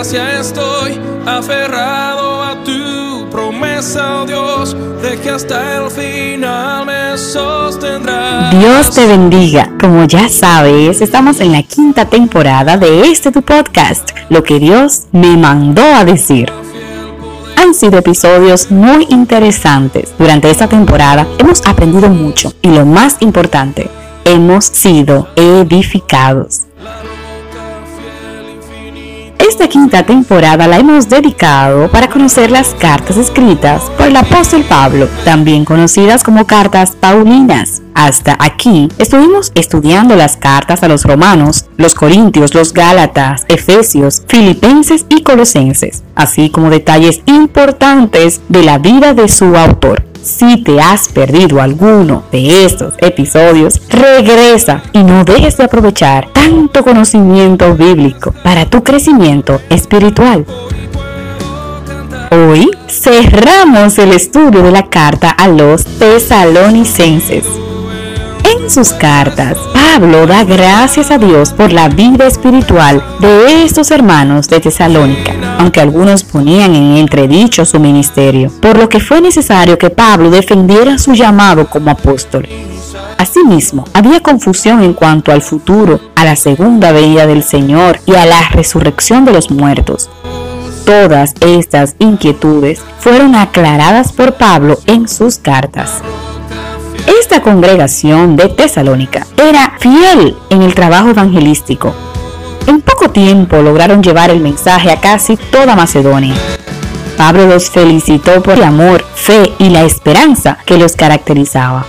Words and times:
estoy, 0.00 1.00
aferrado 1.24 2.42
a 2.42 2.62
tu 2.64 3.28
promesa, 3.30 4.22
oh 4.22 4.26
Dios, 4.26 4.76
de 5.02 5.18
que 5.18 5.30
hasta 5.30 5.78
el 5.78 5.90
final 5.90 6.86
me. 6.86 7.06
Dios 8.58 8.90
te 8.94 9.06
bendiga. 9.06 9.70
Como 9.80 10.04
ya 10.04 10.28
sabes, 10.28 11.00
estamos 11.00 11.40
en 11.40 11.52
la 11.52 11.62
quinta 11.62 12.04
temporada 12.04 12.76
de 12.76 13.10
este 13.10 13.32
tu 13.32 13.40
podcast, 13.40 14.10
Lo 14.28 14.42
que 14.42 14.58
Dios 14.58 15.04
me 15.12 15.36
mandó 15.36 15.82
a 15.82 16.04
decir 16.04 16.52
han 17.56 17.72
sido 17.72 17.98
episodios 17.98 18.70
muy 18.70 19.06
interesantes. 19.08 20.12
Durante 20.18 20.50
esta 20.50 20.68
temporada 20.68 21.26
hemos 21.38 21.66
aprendido 21.66 22.10
mucho 22.10 22.52
y 22.60 22.68
lo 22.68 22.84
más 22.84 23.16
importante, 23.20 23.88
hemos 24.26 24.66
sido 24.66 25.28
edificados. 25.36 26.66
Esta 29.48 29.68
quinta 29.68 30.04
temporada 30.04 30.66
la 30.66 30.78
hemos 30.78 31.08
dedicado 31.08 31.88
para 31.88 32.08
conocer 32.10 32.50
las 32.50 32.74
cartas 32.74 33.16
escritas 33.16 33.82
por 33.96 34.08
el 34.08 34.16
apóstol 34.16 34.64
Pablo, 34.68 35.08
también 35.24 35.64
conocidas 35.64 36.24
como 36.24 36.46
cartas 36.48 36.96
paulinas. 36.96 37.80
Hasta 37.96 38.36
aquí 38.38 38.90
estuvimos 38.98 39.52
estudiando 39.54 40.16
las 40.16 40.36
cartas 40.36 40.82
a 40.82 40.88
los 40.88 41.04
romanos, 41.04 41.64
los 41.78 41.94
corintios, 41.94 42.54
los 42.54 42.74
gálatas, 42.74 43.46
efesios, 43.48 44.22
filipenses 44.28 45.06
y 45.08 45.22
colosenses, 45.22 46.02
así 46.14 46.50
como 46.50 46.68
detalles 46.68 47.22
importantes 47.24 48.42
de 48.50 48.64
la 48.64 48.76
vida 48.76 49.14
de 49.14 49.28
su 49.28 49.56
autor. 49.56 50.04
Si 50.22 50.62
te 50.62 50.78
has 50.78 51.08
perdido 51.08 51.62
alguno 51.62 52.22
de 52.30 52.66
estos 52.66 52.92
episodios, 52.98 53.80
regresa 53.88 54.82
y 54.92 55.02
no 55.02 55.24
dejes 55.24 55.56
de 55.56 55.64
aprovechar 55.64 56.28
tanto 56.34 56.84
conocimiento 56.84 57.74
bíblico 57.76 58.34
para 58.44 58.68
tu 58.68 58.84
crecimiento 58.84 59.62
espiritual. 59.70 60.44
Hoy 62.30 62.70
cerramos 62.88 63.98
el 63.98 64.12
estudio 64.12 64.62
de 64.62 64.70
la 64.70 64.90
carta 64.90 65.30
a 65.30 65.48
los 65.48 65.86
tesalonicenses. 65.86 67.46
En 68.66 68.72
sus 68.72 68.88
cartas, 68.94 69.56
Pablo 69.72 70.26
da 70.26 70.42
gracias 70.42 71.12
a 71.12 71.18
Dios 71.18 71.52
por 71.52 71.70
la 71.70 71.88
vida 71.88 72.26
espiritual 72.26 73.00
de 73.20 73.62
estos 73.62 73.92
hermanos 73.92 74.48
de 74.48 74.58
Tesalónica, 74.58 75.34
aunque 75.60 75.80
algunos 75.80 76.24
ponían 76.24 76.74
en 76.74 76.96
entredicho 76.96 77.64
su 77.64 77.78
ministerio, 77.78 78.50
por 78.60 78.76
lo 78.76 78.88
que 78.88 78.98
fue 78.98 79.20
necesario 79.20 79.78
que 79.78 79.90
Pablo 79.90 80.30
defendiera 80.30 80.98
su 80.98 81.14
llamado 81.14 81.70
como 81.70 81.92
apóstol. 81.92 82.48
Asimismo, 83.18 83.84
había 83.92 84.18
confusión 84.18 84.82
en 84.82 84.94
cuanto 84.94 85.30
al 85.30 85.42
futuro, 85.42 86.00
a 86.16 86.24
la 86.24 86.34
segunda 86.34 86.90
venida 86.90 87.28
del 87.28 87.44
Señor 87.44 88.00
y 88.04 88.16
a 88.16 88.26
la 88.26 88.48
resurrección 88.48 89.24
de 89.24 89.32
los 89.32 89.48
muertos. 89.48 90.10
Todas 90.84 91.34
estas 91.38 91.94
inquietudes 92.00 92.80
fueron 92.98 93.36
aclaradas 93.36 94.10
por 94.10 94.34
Pablo 94.34 94.76
en 94.86 95.06
sus 95.06 95.38
cartas. 95.38 96.02
Esta 97.06 97.40
congregación 97.40 98.36
de 98.36 98.48
Tesalónica 98.48 99.26
era 99.36 99.74
fiel 99.78 100.36
en 100.50 100.62
el 100.62 100.74
trabajo 100.74 101.10
evangelístico. 101.10 101.94
En 102.66 102.80
poco 102.80 103.10
tiempo 103.10 103.58
lograron 103.58 104.02
llevar 104.02 104.30
el 104.30 104.40
mensaje 104.40 104.90
a 104.90 105.00
casi 105.00 105.36
toda 105.36 105.76
Macedonia. 105.76 106.34
Pablo 107.16 107.46
los 107.46 107.70
felicitó 107.70 108.42
por 108.42 108.54
el 108.54 108.64
amor, 108.64 109.04
fe 109.14 109.52
y 109.58 109.70
la 109.70 109.84
esperanza 109.84 110.58
que 110.66 110.78
los 110.78 110.96
caracterizaba. 110.96 111.86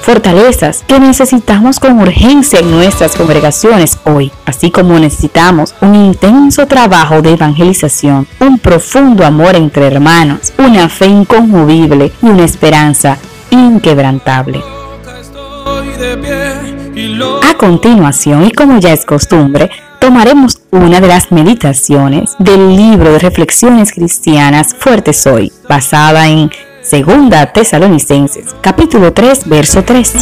Fortalezas 0.00 0.84
que 0.86 0.98
necesitamos 0.98 1.78
con 1.78 2.00
urgencia 2.00 2.60
en 2.60 2.70
nuestras 2.70 3.14
congregaciones 3.14 3.98
hoy, 4.04 4.32
así 4.46 4.70
como 4.70 4.98
necesitamos 4.98 5.74
un 5.82 5.94
intenso 5.94 6.66
trabajo 6.66 7.20
de 7.20 7.34
evangelización, 7.34 8.26
un 8.40 8.58
profundo 8.58 9.26
amor 9.26 9.54
entre 9.54 9.86
hermanos, 9.86 10.54
una 10.56 10.88
fe 10.88 11.06
inconmovible 11.06 12.12
y 12.22 12.26
una 12.26 12.44
esperanza 12.44 13.18
inquebrantable. 13.50 14.62
A 17.42 17.54
continuación, 17.54 18.44
y 18.44 18.50
como 18.50 18.78
ya 18.78 18.92
es 18.92 19.04
costumbre, 19.04 19.70
tomaremos 20.00 20.60
una 20.70 21.00
de 21.00 21.08
las 21.08 21.30
meditaciones 21.32 22.34
del 22.38 22.76
libro 22.76 23.12
de 23.12 23.18
reflexiones 23.18 23.92
cristianas 23.92 24.74
Fuertes 24.78 25.26
Hoy, 25.26 25.52
basada 25.68 26.28
en 26.28 26.50
Segunda 26.82 27.52
Tesalonicenses, 27.52 28.54
capítulo 28.60 29.12
3, 29.12 29.48
verso 29.48 29.84
3. 29.84 30.14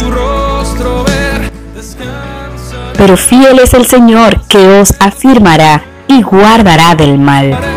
Pero 2.97 3.15
fiel 3.15 3.59
es 3.59 3.73
el 3.73 3.85
Señor 3.85 4.41
que 4.47 4.79
os 4.79 4.93
afirmará 4.99 5.83
y 6.07 6.21
guardará 6.21 6.95
del 6.95 7.17
mal. 7.17 7.76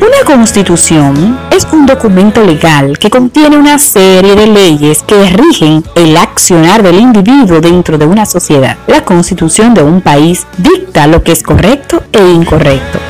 Una 0.00 0.24
constitución 0.24 1.38
es 1.50 1.66
un 1.72 1.84
documento 1.84 2.44
legal 2.44 2.98
que 2.98 3.10
contiene 3.10 3.56
una 3.56 3.78
serie 3.80 4.36
de 4.36 4.46
leyes 4.46 5.02
que 5.02 5.28
rigen 5.30 5.82
el 5.96 6.16
accionar 6.16 6.84
del 6.84 7.00
individuo 7.00 7.60
dentro 7.60 7.98
de 7.98 8.06
una 8.06 8.24
sociedad. 8.24 8.76
La 8.86 9.04
constitución 9.04 9.74
de 9.74 9.82
un 9.82 10.00
país 10.00 10.46
dicta 10.56 11.08
lo 11.08 11.24
que 11.24 11.32
es 11.32 11.42
correcto 11.42 12.04
e 12.12 12.30
incorrecto. 12.30 13.00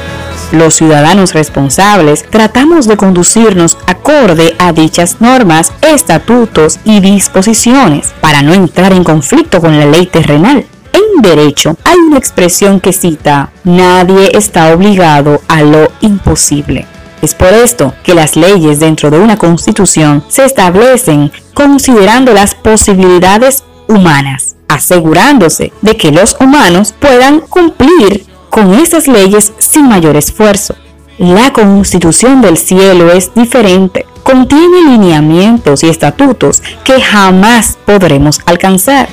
Los 0.52 0.74
ciudadanos 0.76 1.34
responsables 1.34 2.24
tratamos 2.30 2.86
de 2.86 2.96
conducirnos 2.96 3.76
acorde 3.86 4.56
a 4.58 4.72
dichas 4.72 5.20
normas, 5.20 5.72
estatutos 5.82 6.78
y 6.84 7.00
disposiciones 7.00 8.14
para 8.22 8.40
no 8.40 8.54
entrar 8.54 8.94
en 8.94 9.04
conflicto 9.04 9.60
con 9.60 9.78
la 9.78 9.84
ley 9.84 10.06
terrenal. 10.06 10.64
En 10.92 11.22
derecho 11.22 11.76
hay 11.84 11.96
una 11.96 12.18
expresión 12.18 12.80
que 12.80 12.92
cita, 12.92 13.50
nadie 13.64 14.30
está 14.36 14.74
obligado 14.74 15.40
a 15.48 15.62
lo 15.62 15.90
imposible. 16.00 16.86
Es 17.20 17.34
por 17.34 17.48
esto 17.48 17.94
que 18.04 18.14
las 18.14 18.36
leyes 18.36 18.78
dentro 18.78 19.10
de 19.10 19.18
una 19.18 19.36
constitución 19.36 20.22
se 20.28 20.44
establecen 20.44 21.32
considerando 21.54 22.32
las 22.32 22.54
posibilidades 22.54 23.64
humanas, 23.88 24.56
asegurándose 24.68 25.72
de 25.82 25.96
que 25.96 26.12
los 26.12 26.36
humanos 26.38 26.94
puedan 26.98 27.40
cumplir 27.40 28.26
con 28.50 28.74
esas 28.74 29.08
leyes 29.08 29.52
sin 29.58 29.88
mayor 29.88 30.16
esfuerzo. 30.16 30.76
La 31.18 31.52
constitución 31.52 32.40
del 32.40 32.56
cielo 32.56 33.10
es 33.10 33.34
diferente, 33.34 34.06
contiene 34.22 34.82
lineamientos 34.90 35.82
y 35.82 35.88
estatutos 35.88 36.62
que 36.84 37.00
jamás 37.00 37.76
podremos 37.84 38.40
alcanzar 38.46 39.08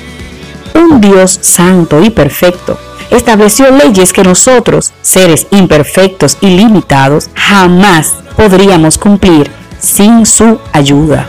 un 0.76 1.00
Dios 1.00 1.38
santo 1.42 2.02
y 2.02 2.10
perfecto, 2.10 2.78
estableció 3.10 3.70
leyes 3.70 4.12
que 4.12 4.22
nosotros, 4.22 4.92
seres 5.02 5.46
imperfectos 5.50 6.38
y 6.40 6.50
limitados, 6.50 7.30
jamás 7.34 8.14
podríamos 8.36 8.98
cumplir 8.98 9.50
sin 9.78 10.26
su 10.26 10.58
ayuda. 10.72 11.26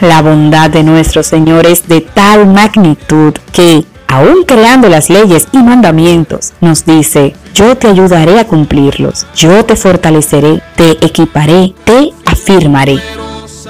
La 0.00 0.22
bondad 0.22 0.70
de 0.70 0.82
nuestro 0.82 1.22
Señor 1.22 1.66
es 1.66 1.86
de 1.86 2.00
tal 2.00 2.46
magnitud 2.46 3.34
que, 3.52 3.84
aun 4.08 4.44
creando 4.46 4.88
las 4.88 5.10
leyes 5.10 5.46
y 5.52 5.58
mandamientos, 5.58 6.52
nos 6.60 6.84
dice, 6.86 7.34
yo 7.54 7.76
te 7.76 7.88
ayudaré 7.88 8.40
a 8.40 8.46
cumplirlos, 8.46 9.26
yo 9.34 9.64
te 9.64 9.76
fortaleceré, 9.76 10.62
te 10.76 10.92
equiparé, 11.04 11.74
te 11.84 12.12
afirmaré. 12.24 12.98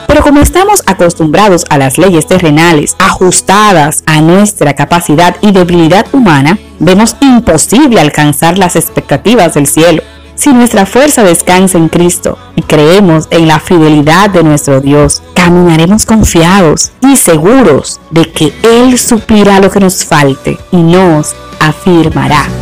Pero 0.07 0.23
como 0.23 0.41
estamos 0.41 0.83
acostumbrados 0.87 1.65
a 1.71 1.79
las 1.79 1.99
leyes 1.99 2.27
terrenales 2.27 2.97
ajustadas 2.99 4.03
a 4.07 4.21
nuestra 4.21 4.75
capacidad 4.75 5.37
y 5.41 5.53
debilidad 5.53 6.07
humana, 6.13 6.59
vemos 6.79 7.17
imposible 7.21 8.01
alcanzar 8.01 8.59
las 8.59 8.77
expectativas 8.77 9.55
del 9.55 9.67
cielo. 9.67 10.03
Si 10.35 10.53
nuestra 10.53 10.87
fuerza 10.87 11.23
descansa 11.23 11.77
en 11.77 11.89
Cristo 11.89 12.39
y 12.57 12.63
creemos 12.63 13.29
en 13.31 13.47
la 13.47 13.61
fidelidad 13.61 14.31
de 14.31 14.43
nuestro 14.43 14.81
Dios, 14.81 15.23
caminaremos 15.35 16.07
confiados 16.07 16.93
y 17.03 17.17
seguros 17.17 18.01
de 18.11 18.31
que 18.31 18.53
Él 18.63 18.99
suplirá 18.99 19.61
lo 19.61 19.71
que 19.71 19.81
nos 19.81 20.05
falte 20.05 20.59
y 20.73 20.79
nos 20.79 21.35
afirmará. 21.61 22.60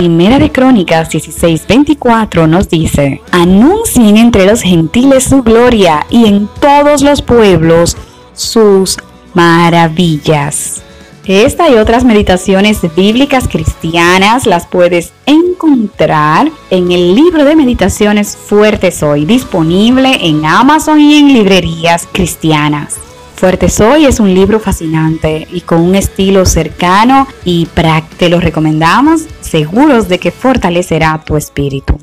Primera 0.00 0.38
de 0.38 0.50
Crónicas 0.50 1.10
16:24 1.10 2.48
nos 2.48 2.70
dice, 2.70 3.20
anuncien 3.32 4.16
entre 4.16 4.46
los 4.46 4.62
gentiles 4.62 5.24
su 5.24 5.42
gloria 5.42 6.06
y 6.08 6.24
en 6.24 6.48
todos 6.58 7.02
los 7.02 7.20
pueblos 7.20 7.98
sus 8.32 8.96
maravillas. 9.34 10.80
Esta 11.26 11.68
y 11.68 11.74
otras 11.74 12.04
meditaciones 12.04 12.78
bíblicas 12.96 13.46
cristianas 13.46 14.46
las 14.46 14.66
puedes 14.66 15.12
encontrar 15.26 16.50
en 16.70 16.92
el 16.92 17.14
libro 17.14 17.44
de 17.44 17.54
meditaciones 17.54 18.38
Fuerte 18.38 18.92
Soy, 18.92 19.26
disponible 19.26 20.26
en 20.26 20.46
Amazon 20.46 20.98
y 20.98 21.18
en 21.18 21.34
librerías 21.34 22.08
cristianas. 22.10 22.96
Fuerte 23.40 23.70
Soy 23.70 24.04
es 24.04 24.20
un 24.20 24.34
libro 24.34 24.60
fascinante 24.60 25.48
y 25.50 25.62
con 25.62 25.80
un 25.80 25.94
estilo 25.94 26.44
cercano 26.44 27.26
y 27.42 27.64
práctico. 27.64 28.16
Te 28.18 28.28
lo 28.28 28.38
recomendamos, 28.38 29.22
seguros 29.50 30.08
de 30.08 30.18
que 30.18 30.30
fortalecerá 30.30 31.22
tu 31.24 31.36
espíritu. 31.36 31.98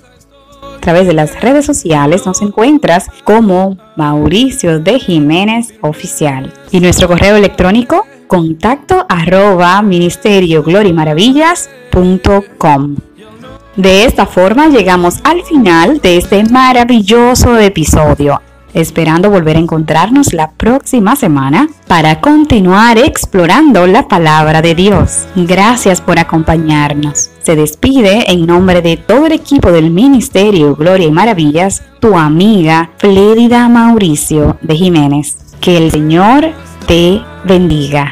A 0.62 0.80
través 0.80 1.08
de 1.08 1.14
las 1.14 1.40
redes 1.42 1.66
sociales 1.66 2.26
nos 2.26 2.42
encuentras 2.42 3.08
como 3.24 3.78
Mauricio 3.96 4.80
de 4.80 5.00
Jiménez 5.00 5.74
Oficial. 5.82 6.54
Y 6.72 6.80
nuestro 6.80 7.08
correo 7.08 7.36
electrónico 7.36 8.06
contacto 8.28 9.06
arroba 9.10 9.82
ministerio 9.82 10.64
De 13.76 14.06
esta 14.06 14.26
forma 14.26 14.68
llegamos 14.68 15.20
al 15.24 15.44
final 15.44 16.00
de 16.00 16.18
este 16.18 16.44
maravilloso 16.44 17.58
episodio, 17.58 18.42
esperando 18.78 19.30
volver 19.30 19.58
a 19.58 19.60
encontrarnos 19.60 20.34
la 20.34 20.52
próxima 20.52 21.16
semana 21.16 21.68
para 21.88 22.22
continuar 22.22 22.98
explorando 22.98 23.88
la 23.88 24.08
palabra 24.08 24.62
de 24.62 24.76
Dios. 24.76 25.26
Gracias 25.36 26.00
por 26.00 26.20
acompañarnos. 26.20 27.30
Se 27.42 27.56
despide 27.56 28.32
en 28.32 28.46
nombre 28.46 28.82
de 28.82 28.98
todo 28.98 29.26
el 29.26 29.32
equipo 29.32 29.72
del 29.72 29.90
Ministerio 29.90 30.76
Gloria 30.76 31.08
y 31.08 31.12
Maravillas, 31.12 31.84
tu 32.00 32.18
amiga 32.18 32.92
Flérida 32.98 33.68
Mauricio 33.68 34.58
de 34.62 34.76
Jiménez. 34.76 35.38
Que 35.60 35.78
el 35.78 35.92
Señor 35.92 36.52
te 36.88 37.22
bendiga. 37.46 38.12